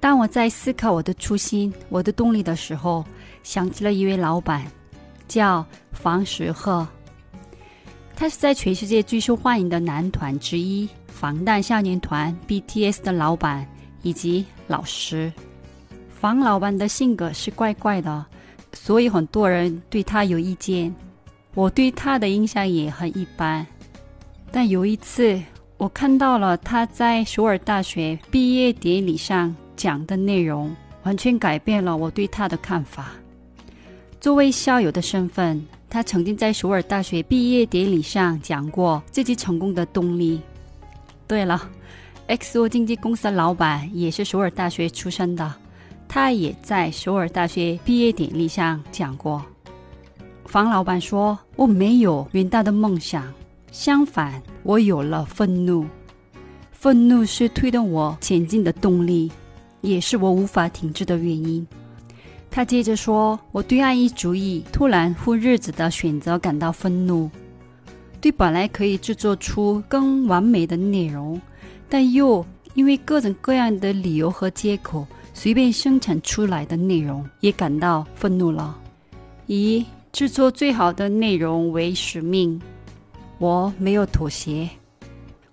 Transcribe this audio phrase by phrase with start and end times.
[0.00, 3.04] 当我在思考我的初心、我的动力的时候，
[3.42, 4.66] 想起了一位老板，
[5.28, 6.86] 叫房石鹤。
[8.16, 10.88] 他是在全世界最受欢迎的男团之一。
[11.09, 13.67] 防弹少年团 BTS 的老板
[14.01, 15.31] 以及老师，
[16.09, 18.25] 房老板的性格是怪怪的，
[18.71, 20.93] 所以很多人对他有意见。
[21.55, 23.65] 我对他的印象也很一般。
[24.51, 25.41] 但有一次，
[25.77, 30.73] 我看到了他在首尔大学毕业典礼上讲的内容，
[31.03, 33.11] 完全改变了我对他的看法。
[34.21, 40.41] 作为校友的身份，他曾经在首尔大学毕业典礼上讲过自己成功的动力。
[41.29, 41.69] 对了
[42.27, 45.53] ，XO 经纪公司的老板也是首尔大学出身的，
[46.07, 49.39] 他也在首尔大学毕业典礼上讲过。
[50.47, 53.31] 房老板说：“我没有远大的梦想，
[53.71, 55.85] 相反，我有了愤怒。
[56.71, 59.31] 愤怒是推动我前进的动力，
[59.81, 61.65] 也是我无法停滞的原因。”
[62.49, 67.29] 他接着说：“我对爱意主义、突然混日子的选择感到愤怒。”
[68.21, 71.39] 对本来可以制作出更完美的内容，
[71.87, 78.77] 但又因为各种各样的理由和借口随便生产出来的内容，也感到愤怒了。
[79.47, 82.61] 以制作最好的内容为使命，
[83.37, 84.69] 我没有妥协。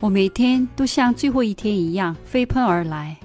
[0.00, 3.16] 我每天都像最后一天一样飞奔而来。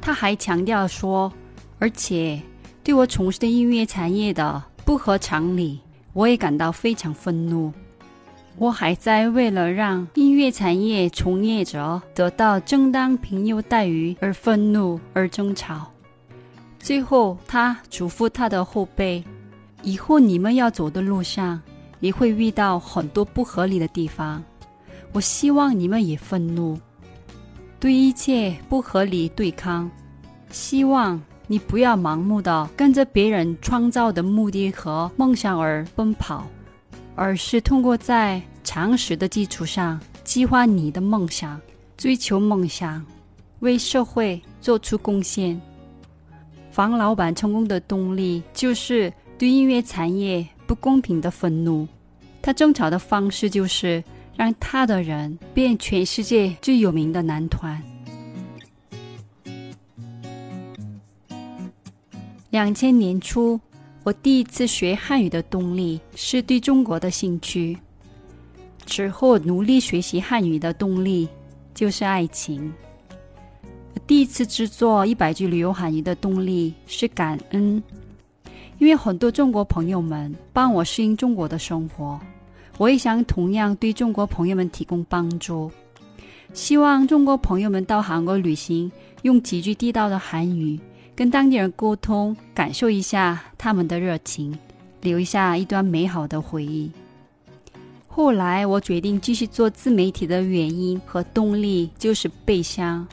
[0.00, 1.32] 他还强调说，
[1.78, 2.40] 而且
[2.82, 5.78] 对我从事的音乐产业的不合常理，
[6.12, 7.72] 我也感到非常愤怒。
[8.58, 15.90] 我还在为了让音乐产业从业者得到正当平优待遇而愤怒而争吵。
[16.78, 19.22] 最后，他嘱咐他的后辈
[19.82, 21.60] ：“以后你们要走的路上，
[22.00, 24.42] 也会遇到很多不合理的地方。
[25.12, 26.78] 我希望你们也愤怒，
[27.80, 29.90] 对一切不合理对抗。
[30.50, 36.46] 希望你不要盲目的跟着别人创造的目的和梦想而奔跑。”
[37.14, 41.60] 而是通过在常识的基础上激发你的梦想，
[41.96, 43.04] 追求梦想，
[43.60, 45.60] 为社会做出贡献。
[46.70, 51.86] 房老板成功的动力就是对音乐产业不公平的愤怒。
[52.40, 54.02] 他争吵的方式就是
[54.36, 57.82] 让他的人变全世界最有名的男团。
[62.50, 63.60] 两千年初。
[64.04, 67.78] 我第一次学汉语的动力是对中国的兴趣，
[68.84, 71.28] 之后努力学习汉语的动力
[71.72, 72.72] 就是爱情。
[74.04, 77.80] 第一次制作一百句旅游汉语的动力是感恩，
[78.78, 82.18] 因为很多中国朋友们帮我适应中国的生活，
[82.78, 85.70] 我也想同样对中国朋友们提供帮助。
[86.52, 88.90] 希望中国朋友们到韩国旅行，
[89.22, 90.76] 用几句地道的韩语。
[91.14, 94.58] 跟当地人沟通，感受一下他们的热情，
[95.00, 96.90] 留下一段美好的回忆。
[98.08, 103.06] 后来我决定继续做自媒体的原因和动力就是悲伤。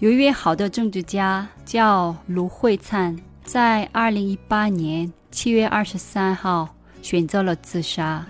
[0.00, 6.68] 有一位好的政治家叫卢慧灿，在二零一八年七月二十三号
[7.02, 8.24] 选择了自杀。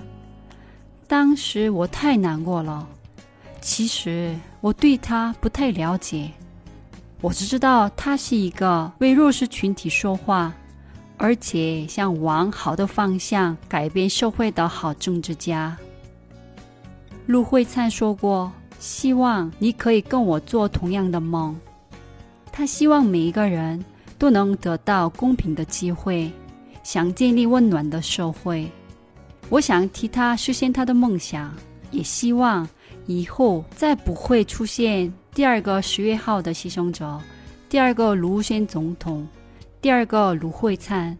[1.06, 2.86] 当时我太难过了。
[3.60, 6.30] 其实我对他不太了解。
[7.20, 10.52] 我只知道他是一个为弱势群体说话，
[11.16, 15.76] 而且想往好的方向改变社会的好政治家。
[17.26, 21.58] 陆慧灿说过：“希望你可以跟我做同样的梦。”
[22.52, 23.84] 他希望每一个人
[24.16, 26.30] 都能得到公平的机会，
[26.84, 28.70] 想建立温暖的社会。
[29.48, 31.52] 我想替他实现他的梦想，
[31.90, 32.68] 也希望
[33.06, 37.16] 以后再不会出现第二个十月号的牺牲者，
[37.68, 39.24] 第二个卢先总统，
[39.80, 41.16] 第二个卢慧灿。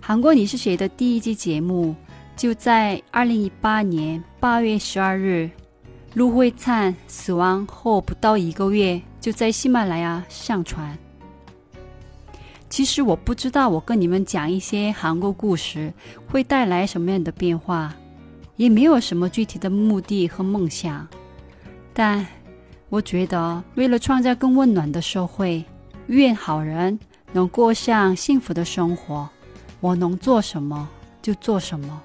[0.00, 1.92] 韩国你是谁的第一季节目
[2.36, 5.50] 就在二零一八年八月十二日，
[6.14, 10.96] 卢慧灿死亡后不到一个月就在喜马拉雅上传。
[12.70, 15.92] 其实我不知道，我跟你们讲一些韩国故事
[16.28, 17.92] 会带来什么样的变化，
[18.54, 21.04] 也没有什么具体的目的和梦想。
[21.92, 22.24] 但
[22.90, 25.62] 我觉得，为了创造更温暖的社会，
[26.06, 26.98] 愿好人
[27.32, 29.28] 能过上幸福的生活，
[29.80, 30.88] 我能做什么
[31.20, 32.02] 就做什么。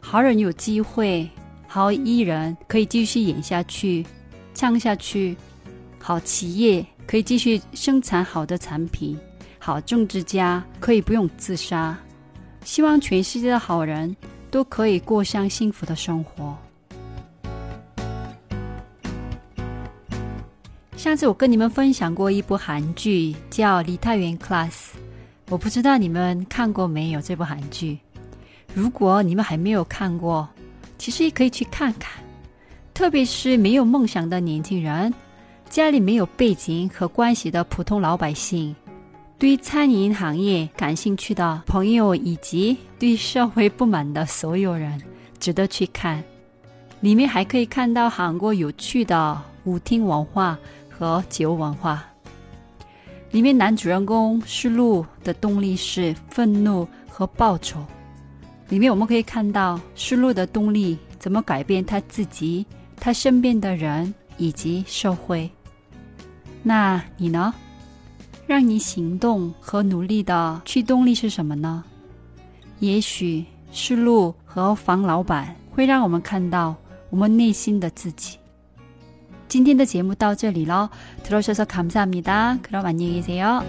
[0.00, 1.28] 好人有机会，
[1.66, 4.06] 好艺人可以继续演下去、
[4.54, 5.36] 唱下去，
[5.98, 9.18] 好企业可以继续生产好的产品。
[9.58, 11.98] 好政治家可以不用自杀，
[12.64, 14.14] 希望全世界的好人
[14.50, 16.56] 都可以过上幸福的生活。
[21.04, 24.70] 上次我跟你们分享过一部韩剧，叫《梨泰院 Class》，
[25.50, 27.98] 我不知道你们看过没有这部韩剧。
[28.72, 30.48] 如果你们还没有看过，
[30.96, 32.24] 其实也可以去看看，
[32.94, 35.12] 特别是没有梦想的年轻人，
[35.68, 38.74] 家里没有背景和关系的普通老百姓。
[39.38, 44.98] 对餐饮行业感兴趣的朋友，以及对社会不满的所有人，
[45.38, 46.24] 值得去看。
[47.00, 50.58] 里面还可以看到韩国有趣的舞厅文化
[50.96, 52.04] 和酒文化。
[53.30, 57.84] 里面男主人公失路的动力是愤怒和报仇。
[58.68, 62.64] 里面我们可以看到失路的动力怎么改变他自己、
[62.96, 65.50] 他身边的人以及社会。
[66.62, 67.52] 那你呢？
[68.46, 71.82] 让你行动和努力的驱动力是什么呢？
[72.78, 76.74] 也许是路和房老板会让我们看到
[77.10, 78.38] 我们内心的自己。
[79.47, 80.91] 今天的节目到这里了，
[81.23, 83.63] 들어주셔서감사합니다그럼안녕히계세요